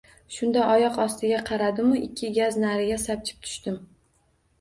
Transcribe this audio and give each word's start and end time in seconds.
Shunda 0.35 0.61
oyoq 0.75 0.95
ostiga 1.03 1.41
qaradim-u, 1.49 1.99
ikki 2.07 2.31
gaz 2.39 2.57
nariga 2.63 2.97
sapchib 3.05 3.45
tushdim! 3.45 3.77